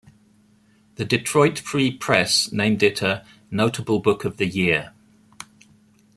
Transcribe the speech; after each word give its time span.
The 0.95 1.05
Detroit 1.05 1.59
Free 1.59 1.95
Press 1.95 2.51
named 2.51 2.81
it 2.81 3.03
a 3.03 3.23
"Notable 3.51 3.99
Book 3.99 4.25
of 4.25 4.37
the 4.37 4.47
Year". 4.47 4.93